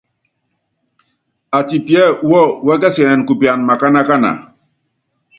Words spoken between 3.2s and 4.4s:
kupian makánákana.